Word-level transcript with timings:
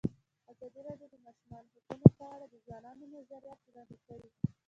ازادي 0.51 0.79
راډیو 0.87 1.07
د 1.11 1.13
د 1.13 1.15
ماشومانو 1.25 1.67
حقونه 1.73 2.07
په 2.19 2.23
اړه 2.33 2.45
د 2.49 2.55
ځوانانو 2.65 3.03
نظریات 3.15 3.59
وړاندې 3.63 3.97
کړي. 4.05 4.27